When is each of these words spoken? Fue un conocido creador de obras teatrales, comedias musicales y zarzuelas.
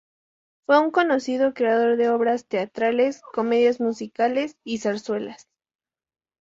Fue 0.65 0.79
un 0.79 0.89
conocido 0.89 1.53
creador 1.53 1.95
de 1.95 2.09
obras 2.09 2.47
teatrales, 2.47 3.21
comedias 3.21 3.79
musicales 3.79 4.57
y 4.63 4.79
zarzuelas. 4.79 5.47